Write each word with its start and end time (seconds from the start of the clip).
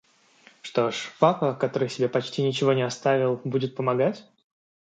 Что 0.63 0.89
ж, 0.89 1.11
папа, 1.19 1.53
который 1.53 1.87
себе 1.87 2.09
почти 2.09 2.41
ничего 2.41 2.73
не 2.73 2.81
оставил, 2.81 3.39
будет 3.43 3.75
помогать? 3.75 4.23